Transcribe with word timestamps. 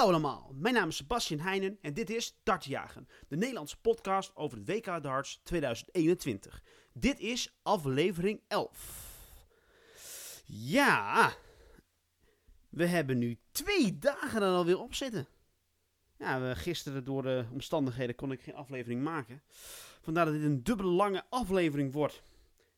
Hallo 0.00 0.12
allemaal, 0.12 0.54
mijn 0.54 0.74
naam 0.74 0.88
is 0.88 0.96
Sebastian 0.96 1.40
Heijnen 1.40 1.78
en 1.80 1.94
dit 1.94 2.10
is 2.10 2.38
Dartjagen, 2.42 3.08
de 3.28 3.36
Nederlandse 3.36 3.80
podcast 3.80 4.36
over 4.36 4.58
het 4.58 4.66
WK 4.66 5.02
Darts 5.02 5.40
2021. 5.42 6.62
Dit 6.92 7.18
is 7.18 7.58
aflevering 7.62 8.40
11. 8.48 10.42
Ja, 10.44 11.32
we 12.68 12.86
hebben 12.86 13.18
nu 13.18 13.38
twee 13.50 13.98
dagen 13.98 14.42
er 14.42 14.48
alweer 14.48 14.80
op 14.80 14.94
zitten. 14.94 15.26
Ja, 16.18 16.40
we, 16.40 16.56
gisteren 16.56 17.04
door 17.04 17.22
de 17.22 17.44
omstandigheden 17.52 18.14
kon 18.14 18.32
ik 18.32 18.42
geen 18.42 18.54
aflevering 18.54 19.02
maken. 19.02 19.42
Vandaar 20.00 20.24
dat 20.24 20.34
dit 20.34 20.42
een 20.42 20.62
dubbele 20.62 20.90
lange 20.90 21.24
aflevering 21.28 21.92
wordt. 21.92 22.22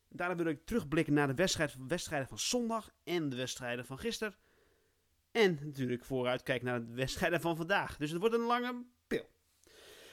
Daarna 0.08 0.36
wil 0.36 0.46
ik 0.46 0.66
terugblikken 0.66 1.14
naar 1.14 1.26
de 1.26 1.34
wedstrijd, 1.34 1.76
wedstrijden 1.88 2.28
van 2.28 2.38
zondag 2.38 2.90
en 3.04 3.28
de 3.28 3.36
wedstrijden 3.36 3.86
van 3.86 3.98
gisteren. 3.98 4.34
En 5.32 5.58
natuurlijk 5.62 6.04
vooruitkijken 6.04 6.66
naar 6.66 6.86
de 6.86 6.94
wedstrijden 6.94 7.40
van 7.40 7.56
vandaag. 7.56 7.96
Dus 7.96 8.10
het 8.10 8.20
wordt 8.20 8.34
een 8.34 8.46
lange 8.46 8.84
pil. 9.06 9.30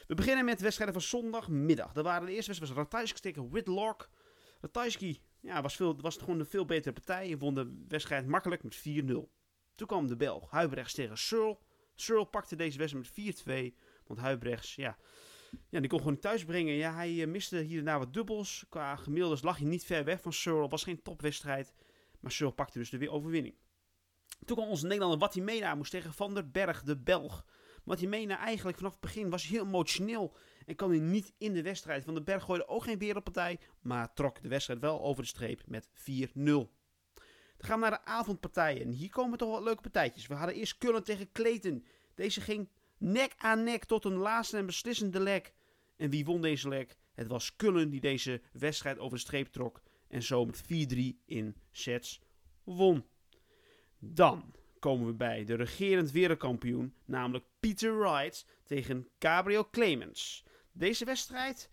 We 0.06 0.14
beginnen 0.14 0.44
met 0.44 0.56
de 0.56 0.62
wedstrijden 0.62 1.00
van 1.00 1.08
zondagmiddag. 1.08 1.92
Dat 1.92 2.04
waren 2.04 2.26
de 2.26 2.32
eerste 2.32 2.50
wedstrijd 2.50 2.74
was 2.74 2.84
Ratajski 2.84 3.20
tegen 3.20 3.50
Whitlock. 3.50 4.10
Ratajski 4.60 5.22
ja, 5.40 5.62
was, 5.62 5.76
veel, 5.76 6.00
was 6.00 6.16
gewoon 6.16 6.38
een 6.38 6.46
veel 6.46 6.64
betere 6.64 6.92
partij. 6.92 7.26
Hij 7.26 7.38
won 7.38 7.54
de 7.54 7.84
wedstrijd 7.88 8.26
makkelijk 8.26 8.62
met 8.62 8.78
4-0. 8.78 8.82
Toen 9.74 9.86
kwam 9.86 10.06
de 10.06 10.16
Belg 10.16 10.50
Huibrechts 10.50 10.94
tegen 10.94 11.18
Searle. 11.18 11.58
Searle 11.94 12.26
pakte 12.26 12.56
deze 12.56 12.78
wedstrijd 12.78 13.44
met 13.46 13.74
4-2. 13.74 13.78
Want 14.06 14.20
Huibrechts, 14.20 14.74
ja, 14.74 14.96
ja, 15.68 15.80
die 15.80 15.88
kon 15.88 15.98
gewoon 15.98 16.12
niet 16.12 16.22
thuis 16.22 16.44
brengen. 16.44 16.74
Ja, 16.74 16.94
hij 16.94 17.22
eh, 17.22 17.28
miste 17.28 17.58
hier 17.58 17.78
en 17.78 17.84
daar 17.84 17.98
wat 17.98 18.14
dubbels. 18.14 18.64
Qua 18.68 18.96
gemiddeldes 18.96 19.42
lag 19.42 19.56
hij 19.56 19.66
niet 19.66 19.84
ver 19.84 20.04
weg 20.04 20.20
van 20.20 20.32
Searle. 20.32 20.68
was 20.68 20.82
geen 20.82 21.02
topwedstrijd. 21.02 21.74
Maar 22.20 22.30
Searle 22.30 22.54
pakte 22.54 22.78
dus 22.78 22.90
de 22.90 23.10
overwinning. 23.10 23.54
Toen 24.44 24.56
kwam 24.56 24.68
onze 24.68 24.86
Nederlander 24.86 25.18
Watimena, 25.18 25.74
moest 25.74 25.90
tegen 25.90 26.12
Van 26.12 26.34
der 26.34 26.50
Berg, 26.50 26.82
de 26.82 26.96
Belg. 26.96 27.44
Watimena 27.84 28.38
eigenlijk 28.38 28.76
vanaf 28.76 28.92
het 28.92 29.00
begin 29.00 29.30
was 29.30 29.46
heel 29.46 29.64
emotioneel 29.64 30.36
en 30.66 30.76
kwam 30.76 30.90
hij 30.90 30.98
niet 30.98 31.32
in 31.38 31.52
de 31.52 31.62
wedstrijd. 31.62 32.04
Van 32.04 32.14
der 32.14 32.22
Berg 32.22 32.44
gooide 32.44 32.68
ook 32.68 32.82
geen 32.82 32.98
wereldpartij, 32.98 33.58
maar 33.80 34.14
trok 34.14 34.42
de 34.42 34.48
wedstrijd 34.48 34.80
wel 34.80 35.00
over 35.00 35.22
de 35.22 35.28
streep 35.28 35.62
met 35.66 35.88
4-0. 35.88 35.92
Dan 37.60 37.68
gaan 37.68 37.80
we 37.80 37.88
naar 37.88 38.00
de 38.04 38.04
avondpartijen. 38.04 38.82
En 38.82 38.90
hier 38.90 39.10
komen 39.10 39.38
toch 39.38 39.50
wel 39.50 39.62
leuke 39.62 39.80
partijtjes. 39.80 40.26
We 40.26 40.34
hadden 40.34 40.54
eerst 40.54 40.78
Kullen 40.78 41.04
tegen 41.04 41.32
Kleten. 41.32 41.84
Deze 42.14 42.40
ging 42.40 42.68
nek 42.98 43.34
aan 43.36 43.64
nek 43.64 43.84
tot 43.84 44.04
een 44.04 44.16
laatste 44.16 44.56
en 44.56 44.66
beslissende 44.66 45.20
lek. 45.20 45.52
En 45.96 46.10
wie 46.10 46.24
won 46.24 46.40
deze 46.40 46.68
lek? 46.68 46.96
Het 47.14 47.26
was 47.26 47.56
Kullen 47.56 47.90
die 47.90 48.00
deze 48.00 48.42
wedstrijd 48.52 48.98
over 48.98 49.16
de 49.16 49.22
streep 49.22 49.46
trok. 49.46 49.82
En 50.08 50.22
zo 50.22 50.44
met 50.44 50.62
4-3 50.62 50.66
in 51.24 51.56
sets 51.70 52.20
won. 52.64 53.04
Dan 54.00 54.54
komen 54.78 55.06
we 55.06 55.12
bij 55.12 55.44
de 55.44 55.54
regerend 55.54 56.10
wereldkampioen, 56.10 56.94
namelijk 57.04 57.44
Peter 57.60 57.98
Wright 57.98 58.46
tegen 58.64 59.08
Gabriel 59.18 59.70
Clemens. 59.70 60.44
Deze 60.72 61.04
wedstrijd, 61.04 61.68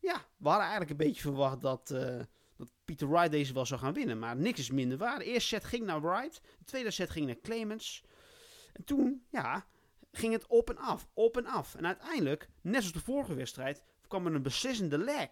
ja, 0.00 0.24
we 0.36 0.48
hadden 0.48 0.66
eigenlijk 0.66 0.90
een 0.90 1.06
beetje 1.06 1.20
verwacht 1.20 1.60
dat, 1.60 1.90
uh, 1.90 2.20
dat 2.56 2.72
Peter 2.84 3.08
Wright 3.08 3.30
deze 3.30 3.52
wel 3.52 3.66
zou 3.66 3.80
gaan 3.80 3.92
winnen. 3.92 4.18
Maar 4.18 4.36
niks 4.36 4.58
is 4.58 4.70
minder 4.70 4.98
waar. 4.98 5.18
De 5.18 5.24
eerste 5.24 5.48
set 5.48 5.64
ging 5.64 5.84
naar 5.84 6.02
Wright, 6.02 6.40
de 6.58 6.64
tweede 6.64 6.90
set 6.90 7.10
ging 7.10 7.26
naar 7.26 7.40
Clemens. 7.40 8.04
En 8.72 8.84
toen, 8.84 9.26
ja, 9.30 9.66
ging 10.12 10.32
het 10.32 10.46
op 10.46 10.70
en 10.70 10.76
af, 10.76 11.08
op 11.14 11.36
en 11.36 11.46
af. 11.46 11.74
En 11.74 11.86
uiteindelijk, 11.86 12.48
net 12.60 12.80
zoals 12.80 12.92
de 12.92 13.00
vorige 13.12 13.34
wedstrijd, 13.34 13.82
kwam 14.08 14.26
er 14.26 14.34
een 14.34 14.42
beslissende 14.42 14.98
leg. 14.98 15.28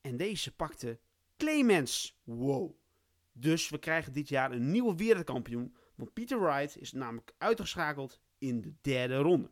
En 0.00 0.16
deze 0.16 0.54
pakte 0.54 0.98
Clemens. 1.36 2.20
Wow. 2.24 2.74
Dus 3.38 3.68
we 3.68 3.78
krijgen 3.78 4.12
dit 4.12 4.28
jaar 4.28 4.52
een 4.52 4.70
nieuwe 4.70 4.96
wereldkampioen. 4.96 5.76
Want 5.94 6.12
Peter 6.12 6.40
Wright 6.40 6.76
is 6.76 6.92
namelijk 6.92 7.34
uitgeschakeld 7.38 8.20
in 8.38 8.60
de 8.60 8.74
derde 8.80 9.16
ronde. 9.16 9.50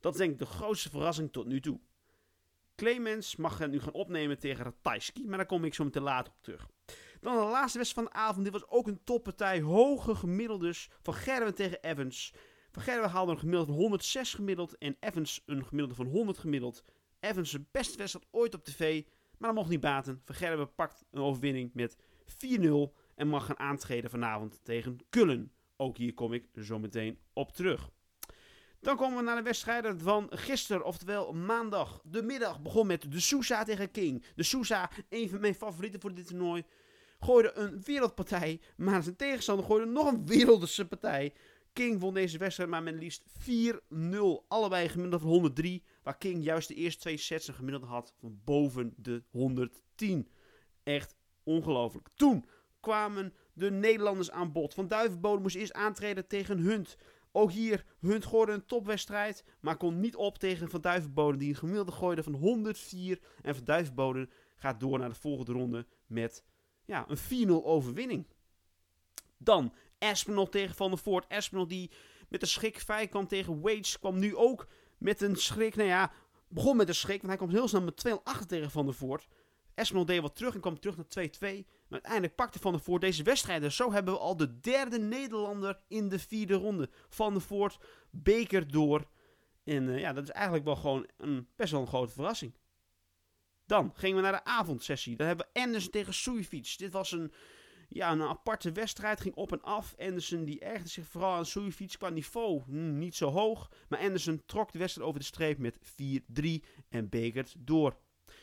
Dat 0.00 0.12
is 0.12 0.18
denk 0.18 0.32
ik 0.32 0.38
de 0.38 0.46
grootste 0.46 0.90
verrassing 0.90 1.32
tot 1.32 1.46
nu 1.46 1.60
toe. 1.60 1.80
Clemens 2.74 3.36
mag 3.36 3.68
nu 3.68 3.80
gaan 3.80 3.92
opnemen 3.92 4.38
tegen 4.38 4.64
Ratajski, 4.64 5.26
maar 5.26 5.36
daar 5.36 5.46
kom 5.46 5.64
ik 5.64 5.74
zo 5.74 5.84
meteen 5.84 6.02
later 6.02 6.32
op 6.32 6.42
terug. 6.42 6.68
Dan 7.20 7.36
de 7.36 7.42
laatste 7.42 7.78
wedstrijd 7.78 8.08
van 8.08 8.16
de 8.16 8.26
avond. 8.26 8.44
Dit 8.44 8.52
was 8.52 8.68
ook 8.68 8.86
een 8.86 9.04
toppartij. 9.04 9.60
Hoge 9.60 10.14
gemiddeldes 10.14 10.90
van 11.02 11.14
Gerwen 11.14 11.54
tegen 11.54 11.82
Evans. 11.82 12.34
Van 12.70 12.82
Gerwen 12.82 13.10
haalde 13.10 13.32
een 13.32 13.38
gemiddelde 13.38 13.72
van 13.72 13.80
106 13.80 14.34
gemiddeld 14.34 14.78
en 14.78 14.96
Evans 15.00 15.42
een 15.46 15.66
gemiddelde 15.66 15.94
van 15.94 16.06
100 16.06 16.38
gemiddeld. 16.38 16.84
Evans 17.20 17.50
de 17.50 17.64
beste 17.70 17.98
wedstrijd 17.98 18.26
ooit 18.30 18.54
op 18.54 18.64
tv, 18.64 19.04
maar 19.38 19.48
dat 19.48 19.58
mocht 19.58 19.70
niet 19.70 19.80
baten. 19.80 20.20
Van 20.24 20.34
Gerwen 20.34 20.74
pakt 20.74 21.04
een 21.10 21.22
overwinning 21.22 21.70
met 21.74 21.96
4-0 22.26 23.01
en 23.22 23.28
mag 23.28 23.46
gaan 23.46 23.58
aantreden 23.58 24.10
vanavond 24.10 24.60
tegen 24.62 24.98
Kullen. 25.08 25.52
Ook 25.76 25.96
hier 25.96 26.14
kom 26.14 26.32
ik 26.32 26.44
zo 26.60 26.78
meteen 26.78 27.18
op 27.32 27.52
terug. 27.52 27.90
Dan 28.80 28.96
komen 28.96 29.18
we 29.18 29.24
naar 29.24 29.36
de 29.36 29.42
wedstrijden 29.42 30.00
van 30.00 30.26
gisteren, 30.30 30.84
oftewel 30.84 31.32
maandag. 31.32 32.00
De 32.04 32.22
middag 32.22 32.62
begon 32.62 32.86
met 32.86 33.12
de 33.12 33.20
Sousa 33.20 33.64
tegen 33.64 33.90
King. 33.90 34.24
De 34.34 34.42
Sousa, 34.42 34.90
een 35.08 35.28
van 35.28 35.40
mijn 35.40 35.54
favorieten 35.54 36.00
voor 36.00 36.14
dit 36.14 36.26
toernooi, 36.26 36.64
gooide 37.20 37.52
een 37.54 37.82
wereldpartij. 37.82 38.60
Maar 38.76 39.02
zijn 39.02 39.16
tegenstander 39.16 39.64
gooide 39.64 39.90
nog 39.90 40.12
een 40.12 40.26
wereldse 40.26 40.88
partij. 40.88 41.34
King 41.72 42.00
won 42.00 42.14
deze 42.14 42.38
wedstrijd 42.38 42.70
maar 42.70 42.82
met 42.82 42.94
liefst 42.94 43.22
4-0. 43.38 44.46
Allebei 44.48 44.88
gemiddeld 44.88 45.22
van 45.22 45.30
103. 45.30 45.82
Waar 46.02 46.18
King 46.18 46.44
juist 46.44 46.68
de 46.68 46.74
eerste 46.74 47.00
twee 47.00 47.16
sets 47.16 47.48
een 47.48 47.54
gemiddelde 47.54 47.86
had 47.86 48.14
van 48.20 48.40
boven 48.44 48.94
de 48.96 49.22
110. 49.30 50.28
Echt 50.82 51.16
ongelooflijk. 51.42 52.08
Toen 52.14 52.44
kwamen 52.82 53.34
de 53.52 53.70
Nederlanders 53.70 54.30
aan 54.30 54.52
bod. 54.52 54.74
Van 54.74 54.88
Duivenbode 54.88 55.42
moest 55.42 55.56
eerst 55.56 55.72
aantreden 55.72 56.26
tegen 56.26 56.58
Hunt. 56.58 56.96
Ook 57.32 57.50
hier, 57.50 57.84
Hunt 58.00 58.26
gooide 58.26 58.52
een 58.52 58.66
topwedstrijd, 58.66 59.44
maar 59.60 59.76
kon 59.76 60.00
niet 60.00 60.16
op 60.16 60.38
tegen 60.38 60.70
Van 60.70 60.80
Duivenbode, 60.80 61.38
die 61.38 61.48
een 61.48 61.56
gemiddelde 61.56 61.92
gooide 61.92 62.22
van 62.22 62.34
104. 62.34 63.20
En 63.42 63.54
Van 63.54 63.64
Duivenbode 63.64 64.28
gaat 64.56 64.80
door 64.80 64.98
naar 64.98 65.08
de 65.08 65.14
volgende 65.14 65.52
ronde 65.52 65.86
met 66.06 66.44
ja, 66.84 67.06
een 67.08 67.48
4-0 67.48 67.50
overwinning. 67.50 68.26
Dan 69.38 69.74
Espinol 69.98 70.48
tegen 70.48 70.74
Van 70.74 70.90
der 70.90 70.98
Voort. 70.98 71.26
Espinol 71.28 71.68
die 71.68 71.90
met 72.28 72.42
een 72.42 72.48
schrik 72.48 72.78
vrij 72.80 73.08
kwam 73.08 73.26
tegen 73.26 73.60
Waits, 73.60 73.98
kwam 73.98 74.18
nu 74.18 74.36
ook 74.36 74.66
met 74.98 75.20
een 75.20 75.36
schrik. 75.36 75.76
Nou 75.76 75.88
ja, 75.88 76.12
begon 76.48 76.76
met 76.76 76.88
een 76.88 76.94
schrik, 76.94 77.16
want 77.16 77.28
hij 77.28 77.36
komt 77.36 77.52
heel 77.52 77.68
snel 77.68 77.82
met 77.82 77.96
2 77.96 78.14
achter 78.24 78.46
tegen 78.46 78.70
Van 78.70 78.84
der 78.84 78.94
Voort. 78.94 79.28
Espinol 79.74 80.04
deed 80.04 80.20
wat 80.20 80.36
terug 80.36 80.54
en 80.54 80.60
kwam 80.60 80.80
terug 80.80 80.96
naar 80.96 81.28
2-2. 81.28 81.38
Maar 81.40 82.00
uiteindelijk 82.00 82.34
pakte 82.34 82.58
Van 82.58 82.72
der 82.72 82.80
Voort 82.80 83.00
deze 83.00 83.22
wedstrijden. 83.22 83.72
Zo 83.72 83.92
hebben 83.92 84.14
we 84.14 84.20
al 84.20 84.36
de 84.36 84.60
derde 84.60 84.98
Nederlander 84.98 85.80
in 85.88 86.08
de 86.08 86.18
vierde 86.18 86.54
ronde. 86.54 86.90
Van 87.08 87.32
der 87.32 87.42
Voort, 87.42 87.78
beker 88.10 88.70
door. 88.70 89.06
En 89.64 89.88
uh, 89.88 89.98
ja, 89.98 90.12
dat 90.12 90.22
is 90.22 90.30
eigenlijk 90.30 90.64
wel 90.64 90.76
gewoon 90.76 91.08
een, 91.16 91.48
best 91.56 91.72
wel 91.72 91.80
een 91.80 91.86
grote 91.86 92.12
verrassing. 92.12 92.54
Dan 93.66 93.92
gingen 93.94 94.16
we 94.16 94.22
naar 94.22 94.32
de 94.32 94.44
avondsessie. 94.44 95.16
Dan 95.16 95.26
hebben 95.26 95.46
we 95.52 95.60
Anderson 95.60 95.90
tegen 95.90 96.14
Suifiets. 96.14 96.76
Dit 96.76 96.92
was 96.92 97.12
een, 97.12 97.32
ja, 97.88 98.12
een 98.12 98.22
aparte 98.22 98.72
wedstrijd. 98.72 99.20
Ging 99.20 99.34
op 99.34 99.52
en 99.52 99.62
af. 99.62 99.94
Anderson 99.98 100.44
die 100.44 100.60
ergde 100.60 100.88
zich 100.88 101.06
vooral 101.06 101.34
aan 101.34 101.46
Suifiets 101.46 101.96
qua 101.96 102.08
niveau. 102.08 102.62
Hm, 102.66 102.98
niet 102.98 103.14
zo 103.14 103.30
hoog. 103.30 103.70
Maar 103.88 103.98
Anderson 103.98 104.42
trok 104.46 104.72
de 104.72 104.78
wedstrijd 104.78 105.08
over 105.08 105.20
de 105.20 105.26
streep 105.26 105.58
met 105.58 105.78
4-3 105.78 106.64
en 106.88 107.08
bekert 107.08 107.54
door. 107.58 107.96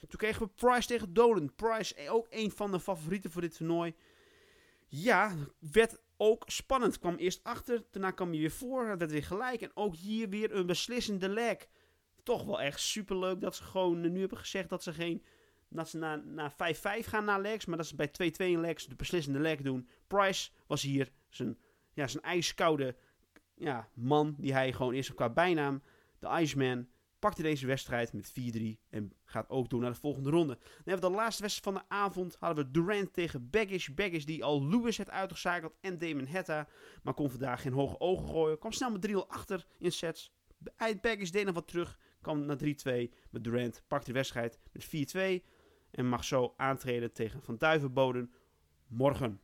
Toen 0.08 0.20
kregen 0.20 0.42
we 0.46 0.52
Price 0.56 0.88
tegen 0.88 1.14
Dolan. 1.14 1.56
Price, 1.56 1.96
eh, 1.96 2.14
ook 2.14 2.28
een 2.30 2.52
van 2.52 2.72
de 2.72 2.80
favorieten 2.80 3.32
voor 3.32 3.42
dit 3.42 3.58
toernooi. 3.58 3.96
Ja, 4.88 5.36
werd 5.60 6.02
ook 6.18 6.44
spannend. 6.46 7.00
Kwam 7.00 7.16
eerst 7.16 7.44
achter, 7.44 7.84
daarna 7.92 8.12
kwam 8.12 8.30
hij 8.30 8.40
weer 8.40 8.52
voor. 8.52 8.98
Werd 8.98 9.12
weer 9.12 9.24
gelijk. 9.24 9.62
En 9.62 9.72
ook 9.74 9.96
hier 9.96 10.30
weer 10.30 10.56
een 10.56 10.66
beslissende 10.66 11.30
leg. 11.30 11.68
Toch 12.24 12.46
wel 12.46 12.62
echt 12.62 12.80
superleuk 12.80 13.42
dat 13.42 13.56
ze 13.56 13.64
gewoon 13.64 14.12
nu 14.12 14.20
hebben 14.20 14.38
gezegd 14.38 14.70
dat 14.70 14.84
ze 14.84 14.94
geen... 14.94 15.24
Dat 15.72 15.90
ze 15.90 15.98
naar, 15.98 16.26
naar 16.26 16.52
5-5 16.52 16.56
gaan 17.08 17.26
naar 17.26 17.42
legs. 17.42 17.66
Maar 17.66 17.78
dat 17.78 17.88
ze 17.88 17.96
bij 17.96 18.08
2-2 18.08 18.12
in 18.38 18.60
legs 18.60 18.88
de 18.88 18.96
beslissende 18.96 19.40
leg 19.40 19.62
doen. 19.62 19.90
Price 20.08 20.52
was 20.68 20.82
hier 20.82 21.12
zijn, 21.30 21.58
ja, 21.94 22.08
zijn 22.08 22.24
ijskoude 22.24 22.96
ja, 23.56 23.90
man. 23.94 24.36
Die 24.38 24.54
hij 24.54 24.74
gewoon 24.74 24.94
is 24.94 25.14
qua 25.14 25.30
bijnaam. 25.30 25.82
De 26.20 26.28
Iceman 26.28 26.88
pakte 27.20 27.42
deze 27.42 27.68
wedstrijd 27.68 28.14
met 28.14 28.32
4-3 28.32 28.34
en 28.90 29.14
gaat 29.26 29.50
ook 29.50 29.70
door 29.70 29.82
naar 29.82 29.92
de 29.92 30.00
volgende 30.00 30.30
ronde. 30.30 30.54
Dan 30.54 30.68
hebben 30.76 31.10
we 31.10 31.16
de 31.16 31.22
laatste 31.22 31.42
wedstrijd 31.42 31.76
van 31.76 31.86
de 31.88 31.96
avond. 31.96 32.38
Hadden 32.40 32.66
we 32.66 32.72
Durant 32.72 33.14
tegen 33.14 33.50
Baggish. 33.50 33.88
Baggish 33.88 34.24
die 34.24 34.44
al 34.44 34.68
Lewis 34.68 34.98
heeft 34.98 35.10
uitgezakeld 35.10 35.74
en 35.82 35.98
Damon 35.98 36.26
Hetta. 36.26 36.68
Maar 37.04 37.14
kon 37.14 37.30
vandaag 37.30 37.62
geen 37.62 37.74
hoge 37.74 38.00
ogen 38.00 38.28
gooien. 38.28 38.60
Kwam 38.60 38.72
snel 38.72 38.92
met 38.92 39.08
3-0 39.08 39.14
achter 39.28 39.66
in 39.78 39.92
sets. 39.92 40.34
Baggish 41.02 41.30
deed 41.30 41.46
nog 41.46 41.54
wat 41.54 41.68
terug. 41.68 42.00
Kwam 42.22 42.46
naar 42.46 42.58
3-2. 42.58 42.62
Met 43.30 43.44
Durant 43.44 43.84
pakte 43.88 44.08
de 44.08 44.14
wedstrijd 44.14 44.60
met 44.72 44.86
4-2. 45.42 45.46
En 45.92 46.08
mag 46.08 46.24
zo 46.24 46.54
aantreden 46.58 47.14
tegen 47.14 47.42
Van 47.42 47.58
Duivenboden 47.58 48.34
morgen. 48.88 49.42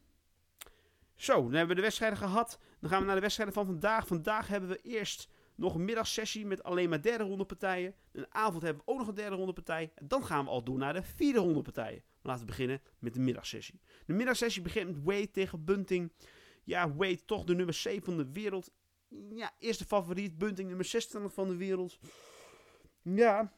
Zo, 1.16 1.33
dan 1.33 1.51
hebben 1.51 1.68
we 1.68 1.75
de 1.75 1.81
wedstrijden 1.81 2.18
gehad. 2.18 2.60
Dan 2.80 2.89
gaan 2.89 3.00
we 3.00 3.06
naar 3.06 3.16
de 3.16 3.22
wedstrijden 3.22 3.56
van 3.56 3.66
vandaag. 3.66 4.07
Vandaag 4.07 4.48
hebben 4.48 4.69
we 4.69 4.81
eerst 4.81 5.30
nog 5.56 5.75
een 5.75 5.86
middagsessie 5.86 6.46
met 6.46 6.63
alleen 6.63 6.90
maar 6.90 7.02
derde 7.02 7.24
ronde 7.24 7.46
partijen. 7.46 7.96
Een 8.12 8.34
avond 8.34 8.63
hebben 8.63 8.84
we 8.86 8.92
ook 8.92 8.98
nog 8.98 9.07
een 9.07 9.16
derde 9.16 9.36
ronde 9.36 9.54
partij. 9.54 9.92
En 9.96 10.07
dan 10.07 10.25
gaan 10.25 10.46
we 10.46 10.52
al 10.52 10.63
door 10.63 10.78
naar 10.78 10.94
de 10.94 11.04
vierde 11.04 11.40
ronde 11.40 11.62
partijen. 11.62 12.04
Maar 12.06 12.31
laten 12.31 12.46
we 12.46 12.52
beginnen 12.52 12.81
met 13.00 13.13
de 13.13 13.19
middagsessie. 13.19 13.81
De 14.06 14.13
middagsessie 14.13 14.62
begint 14.62 14.88
met 14.88 15.04
Wade 15.04 15.31
tegen 15.31 15.63
Bunting. 15.63 16.12
Ja, 16.63 16.96
Wade 16.96 17.25
toch 17.25 17.44
de 17.44 17.56
nummer 17.56 17.74
7 17.74 18.04
van 18.04 18.18
de 18.18 18.31
wereld. 18.31 18.72
ja, 19.30 19.52
eerste 19.60 19.86
favoriet. 19.86 20.38
Bunting 20.38 20.68
nummer 20.68 20.86
26 20.86 21.34
van 21.34 21.48
de 21.48 21.56
wereld. 21.56 22.00
Ja, 23.01 23.54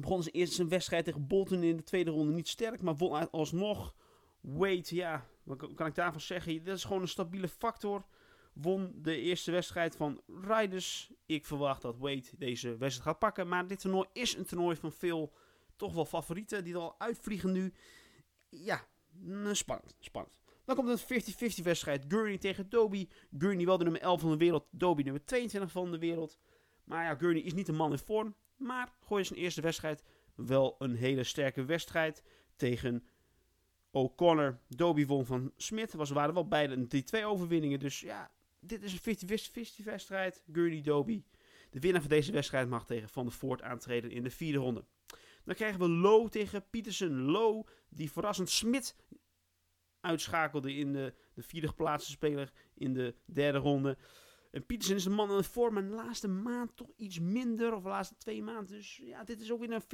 begon 0.00 0.22
zijn 0.22 0.34
eerste 0.34 0.54
zijn 0.54 0.68
wedstrijd 0.68 1.04
tegen 1.04 1.26
Bolton 1.26 1.62
in 1.62 1.76
de 1.76 1.82
tweede 1.82 2.10
ronde 2.10 2.32
niet 2.32 2.48
sterk, 2.48 2.82
maar 2.82 2.96
won 2.96 3.30
alsnog. 3.30 3.94
Wade, 4.40 4.84
ja, 4.94 5.26
wat 5.42 5.74
kan 5.74 5.86
ik 5.86 5.94
daarvan 5.94 6.20
zeggen? 6.20 6.64
Dat 6.64 6.76
is 6.76 6.84
gewoon 6.84 7.02
een 7.02 7.08
stabiele 7.08 7.48
factor. 7.48 8.04
Won 8.52 8.92
de 8.96 9.16
eerste 9.16 9.50
wedstrijd 9.50 9.96
van 9.96 10.20
Riders. 10.26 11.10
Ik 11.26 11.46
verwacht 11.46 11.82
dat 11.82 11.98
Wade 11.98 12.24
deze 12.38 12.68
wedstrijd 12.68 13.08
gaat 13.08 13.18
pakken. 13.18 13.48
Maar 13.48 13.66
dit 13.66 13.80
toernooi 13.80 14.08
is 14.12 14.36
een 14.36 14.46
toernooi 14.46 14.76
van 14.76 14.92
veel 14.92 15.32
toch 15.76 15.94
wel 15.94 16.04
favorieten 16.04 16.64
die 16.64 16.74
er 16.74 16.80
al 16.80 16.94
uitvliegen 16.98 17.52
nu. 17.52 17.72
Ja, 18.48 18.86
mm, 19.10 19.54
spannend, 19.54 19.96
spannend. 19.98 20.40
Dan 20.64 20.76
komt 20.76 20.88
een 20.88 21.22
50-50 21.60 21.62
wedstrijd. 21.62 22.04
Gurney 22.08 22.38
tegen 22.38 22.68
Doby. 22.68 23.08
Gurney 23.38 23.66
wel 23.66 23.78
de 23.78 23.84
nummer 23.84 24.02
11 24.02 24.20
van 24.20 24.30
de 24.30 24.36
wereld. 24.36 24.66
Doby 24.70 25.02
nummer 25.02 25.24
22 25.24 25.70
van 25.70 25.90
de 25.90 25.98
wereld. 25.98 26.38
Maar 26.84 27.04
ja, 27.04 27.14
Gurney 27.14 27.42
is 27.42 27.54
niet 27.54 27.68
een 27.68 27.74
man 27.74 27.92
in 27.92 27.98
vorm. 27.98 28.34
Maar 28.56 28.92
gooi 29.00 29.24
zijn 29.24 29.38
eerste 29.38 29.60
wedstrijd 29.60 30.02
wel 30.34 30.74
een 30.78 30.94
hele 30.94 31.24
sterke 31.24 31.64
wedstrijd 31.64 32.22
tegen 32.56 33.04
O'Connor. 33.90 34.58
Doby 34.68 35.06
won 35.06 35.26
van 35.26 35.52
Smit. 35.56 35.92
Was, 35.92 36.10
waren 36.10 36.34
wel 36.34 36.48
beide 36.48 36.86
die 36.86 37.02
twee 37.02 37.26
overwinningen. 37.26 37.78
Dus 37.78 38.00
ja, 38.00 38.30
dit 38.60 38.82
is 38.82 38.92
een 38.92 39.16
50-50 39.80 39.84
wedstrijd. 39.84 40.42
Gurney, 40.52 40.80
Doby. 40.80 41.22
De 41.70 41.80
winnaar 41.80 42.00
van 42.00 42.10
deze 42.10 42.32
wedstrijd 42.32 42.68
mag 42.68 42.86
tegen 42.86 43.08
Van 43.08 43.24
der 43.24 43.34
Voort 43.34 43.62
aantreden 43.62 44.10
in 44.10 44.22
de 44.22 44.30
vierde 44.30 44.58
ronde. 44.58 44.84
Dan 45.44 45.54
krijgen 45.54 45.80
we 45.80 45.88
Low 45.88 46.28
tegen 46.28 46.68
Pietersen. 46.70 47.20
Low, 47.20 47.66
die 47.88 48.12
verrassend 48.12 48.50
Smit 48.50 48.96
uitschakelde 50.00 50.74
in 50.74 50.92
de, 50.92 51.14
de 51.34 51.42
vierde 51.42 51.68
geplaatste 51.68 52.10
speler 52.10 52.52
in 52.74 52.94
de 52.94 53.14
derde 53.24 53.58
ronde. 53.58 53.98
En 54.50 54.66
Pietersen 54.66 54.96
is 54.96 55.04
een 55.04 55.12
man 55.12 55.36
in 55.36 55.44
vorm, 55.44 55.74
maar 55.74 55.82
de 55.82 55.94
laatste 55.94 56.28
maand 56.28 56.76
toch 56.76 56.90
iets 56.96 57.20
minder, 57.20 57.74
of 57.74 57.82
de 57.82 57.88
laatste 57.88 58.16
twee 58.16 58.42
maanden. 58.42 58.66
Dus 58.66 58.96
ja, 58.96 59.24
dit 59.24 59.40
is 59.40 59.52
ook 59.52 59.60
weer 59.60 59.70
een 59.70 59.82
50-50 59.82 59.86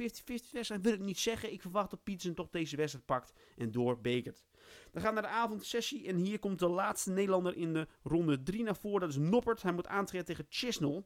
wedstrijd. 0.51 0.81
Wil 0.81 0.93
ik 0.93 0.99
niet 0.99 1.19
zeggen. 1.19 1.51
Ik 1.51 1.61
verwacht 1.61 1.89
dat 1.89 2.03
Pietersen 2.03 2.35
toch 2.35 2.49
deze 2.49 2.75
wedstrijd 2.75 3.05
pakt 3.05 3.33
en 3.57 3.71
doorbekert. 3.71 4.45
Dan 4.91 5.01
gaan 5.01 5.13
naar 5.13 5.23
de 5.23 5.29
avondsessie 5.29 6.07
en 6.07 6.15
hier 6.15 6.39
komt 6.39 6.59
de 6.59 6.67
laatste 6.67 7.11
Nederlander 7.11 7.55
in 7.55 7.73
de 7.73 7.87
ronde 8.03 8.43
3 8.43 8.63
naar 8.63 8.75
voren. 8.75 8.99
Dat 8.99 9.09
is 9.09 9.17
Noppert. 9.17 9.61
Hij 9.61 9.71
moet 9.73 9.87
aantreden 9.87 10.25
tegen 10.25 10.45
Chisnell. 10.49 11.03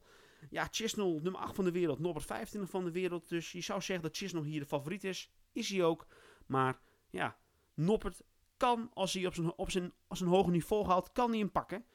Ja, 0.49 0.67
Chisnell, 0.71 1.19
nummer 1.21 1.41
8 1.41 1.55
van 1.55 1.63
de 1.63 1.71
wereld. 1.71 1.99
Noppert 1.99 2.25
25 2.25 2.71
van 2.71 2.83
de 2.83 2.91
wereld. 2.91 3.29
Dus 3.29 3.51
je 3.51 3.61
zou 3.61 3.81
zeggen 3.81 4.07
dat 4.07 4.17
Chisnell 4.17 4.43
hier 4.43 4.59
de 4.59 4.65
favoriet 4.65 5.03
is. 5.03 5.31
Is 5.51 5.69
hij 5.69 5.83
ook. 5.83 6.07
Maar 6.45 6.79
ja, 7.09 7.37
Noppert 7.73 8.21
kan, 8.57 8.89
als 8.93 9.13
hij 9.13 9.25
op 9.25 9.33
zijn, 9.33 9.53
op 9.55 9.71
zijn, 9.71 9.93
op 10.07 10.17
zijn 10.17 10.29
hoge 10.29 10.51
niveau 10.51 10.85
haalt, 10.85 11.11
kan 11.11 11.29
hij 11.29 11.39
hem 11.39 11.51
pakken. 11.51 11.85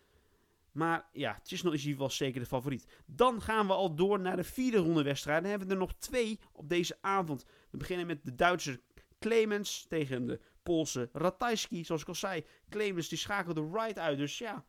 Maar 0.77 1.09
ja, 1.13 1.41
Chisnell 1.43 1.73
is 1.73 1.85
hier 1.85 1.99
wel 1.99 2.11
zeker 2.11 2.41
de 2.41 2.47
favoriet. 2.47 2.87
Dan 3.07 3.43
gaan 3.43 3.67
we 3.67 3.73
al 3.73 3.95
door 3.95 4.21
naar 4.21 4.37
de 4.37 4.45
vierde 4.45 4.77
ronde 4.77 5.03
wedstrijd. 5.03 5.41
Dan 5.41 5.51
hebben 5.51 5.69
we 5.69 5.75
er 5.75 5.81
nog 5.81 5.95
twee 5.99 6.39
op 6.53 6.69
deze 6.69 6.99
avond. 7.01 7.45
We 7.71 7.77
beginnen 7.77 8.07
met 8.07 8.25
de 8.25 8.35
Duitse 8.35 8.81
Clemens 9.19 9.87
tegen 9.89 10.27
de 10.27 10.41
Poolse 10.63 11.09
Ratajski. 11.13 11.85
Zoals 11.85 12.03
ik 12.03 12.09
al 12.09 12.15
zei, 12.15 12.45
Clemens 12.69 13.09
die 13.09 13.19
schakelde 13.19 13.69
right 13.73 13.99
uit. 13.99 14.19
Dus 14.19 14.39
ja, 14.39 14.65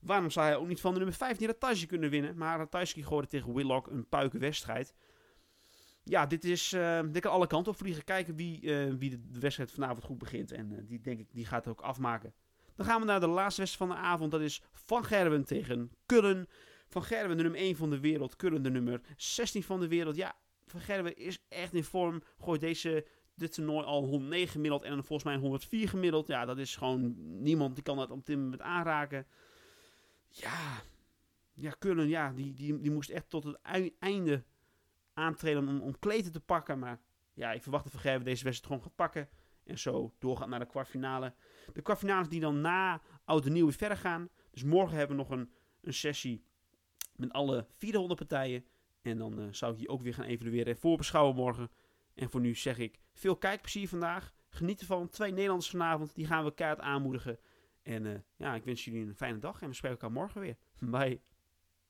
waarom 0.00 0.30
zou 0.30 0.46
hij 0.46 0.56
ook 0.56 0.68
niet 0.68 0.80
van 0.80 0.92
de 0.92 0.98
nummer 0.98 1.16
15 1.16 1.46
Ratajski 1.46 1.86
kunnen 1.86 2.10
winnen? 2.10 2.36
Maar 2.36 2.58
Ratajski 2.58 3.02
gooide 3.04 3.28
tegen 3.28 3.54
Willock 3.54 3.86
een 3.86 4.08
puikenwedstrijd. 4.08 4.94
Ja, 6.02 6.26
dit, 6.26 6.44
is, 6.44 6.72
uh, 6.72 7.00
dit 7.10 7.22
kan 7.22 7.32
alle 7.32 7.46
kanten 7.46 7.72
op 7.72 7.78
vliegen. 7.78 8.04
Kijken 8.04 8.36
wie, 8.36 8.62
uh, 8.62 8.94
wie 8.98 9.10
de 9.10 9.40
wedstrijd 9.40 9.70
vanavond 9.70 10.04
goed 10.04 10.18
begint. 10.18 10.52
En 10.52 10.72
uh, 10.72 10.78
die 10.84 11.00
denk 11.00 11.18
ik, 11.18 11.28
die 11.32 11.46
gaat 11.46 11.64
het 11.64 11.74
ook 11.78 11.80
afmaken. 11.80 12.34
Dan 12.76 12.86
gaan 12.86 13.00
we 13.00 13.06
naar 13.06 13.20
de 13.20 13.26
laatste 13.26 13.60
wedstrijd 13.60 13.90
van 13.90 14.00
de 14.00 14.06
avond. 14.06 14.30
Dat 14.30 14.40
is 14.40 14.62
Van 14.72 15.04
Gerwen 15.04 15.44
tegen 15.44 15.90
Kullen. 16.06 16.48
Van 16.88 17.02
Gerwen 17.02 17.36
de 17.36 17.42
nummer 17.42 17.60
1 17.60 17.76
van 17.76 17.90
de 17.90 18.00
wereld. 18.00 18.36
Kullen 18.36 18.62
de 18.62 18.70
nummer 18.70 19.00
16 19.16 19.62
van 19.62 19.80
de 19.80 19.88
wereld. 19.88 20.16
Ja, 20.16 20.36
Van 20.66 20.80
Gerwen 20.80 21.16
is 21.16 21.38
echt 21.48 21.74
in 21.74 21.84
vorm. 21.84 22.22
Gooit 22.40 22.60
deze, 22.60 23.06
dit 23.34 23.52
toernooi 23.52 23.84
al 23.84 24.04
109 24.04 24.48
gemiddeld 24.48 24.82
en 24.82 24.92
volgens 24.92 25.24
mij 25.24 25.36
104 25.36 25.88
gemiddeld. 25.88 26.26
Ja, 26.26 26.44
dat 26.44 26.58
is 26.58 26.76
gewoon 26.76 27.14
niemand 27.42 27.74
die 27.74 27.84
kan 27.84 27.96
dat 27.96 28.10
op 28.10 28.26
dit 28.26 28.36
moment 28.36 28.60
aanraken. 28.60 29.26
Ja, 30.28 30.82
ja 31.54 31.70
Kullen, 31.70 32.08
ja, 32.08 32.32
die, 32.32 32.54
die, 32.54 32.80
die 32.80 32.90
moest 32.90 33.10
echt 33.10 33.30
tot 33.30 33.44
het 33.44 33.58
einde 33.98 34.44
aantreden 35.14 35.68
om, 35.68 35.80
om 35.80 35.98
kleten 35.98 36.32
te 36.32 36.40
pakken. 36.40 36.78
Maar 36.78 37.00
ja, 37.34 37.52
ik 37.52 37.62
verwacht 37.62 37.90
Van 37.90 38.00
Gerwen 38.00 38.24
deze 38.24 38.44
wedstrijd 38.44 38.72
gewoon 38.72 38.82
gaat 38.82 38.96
pakken. 38.96 39.28
En 39.66 39.78
zo 39.78 40.14
doorgaat 40.18 40.48
naar 40.48 40.58
de 40.58 40.66
kwartfinale. 40.66 41.34
De 41.72 41.82
kwartfinales 41.82 42.28
die 42.28 42.40
dan 42.40 42.60
na 42.60 43.00
Oud 43.24 43.46
en 43.46 43.52
Nieuw 43.52 43.64
weer 43.64 43.74
verder 43.74 43.98
gaan. 43.98 44.28
Dus 44.50 44.62
morgen 44.62 44.96
hebben 44.96 45.16
we 45.16 45.22
nog 45.22 45.30
een, 45.30 45.50
een 45.80 45.94
sessie 45.94 46.44
met 47.16 47.32
alle 47.32 47.66
400 47.76 48.18
partijen. 48.18 48.64
En 49.02 49.18
dan 49.18 49.40
uh, 49.40 49.46
zou 49.50 49.72
ik 49.72 49.78
die 49.78 49.88
ook 49.88 50.02
weer 50.02 50.14
gaan 50.14 50.24
evalueren 50.24 50.72
en 50.72 50.80
voorbeschouwen 50.80 51.34
morgen. 51.34 51.70
En 52.14 52.30
voor 52.30 52.40
nu 52.40 52.54
zeg 52.54 52.78
ik 52.78 52.98
veel 53.14 53.36
kijkplezier 53.36 53.88
vandaag. 53.88 54.34
Geniet 54.48 54.80
ervan. 54.80 55.08
Twee 55.08 55.30
Nederlanders 55.30 55.70
vanavond. 55.70 56.14
Die 56.14 56.26
gaan 56.26 56.44
we 56.44 56.54
kaart 56.54 56.80
aanmoedigen. 56.80 57.38
En 57.82 58.04
uh, 58.04 58.18
ja, 58.36 58.54
ik 58.54 58.64
wens 58.64 58.84
jullie 58.84 59.06
een 59.06 59.14
fijne 59.14 59.38
dag. 59.38 59.62
En 59.62 59.68
we 59.68 59.74
spreken 59.74 59.98
elkaar 59.98 60.16
morgen 60.16 60.40
weer. 60.40 60.56
Bye. 60.90 61.20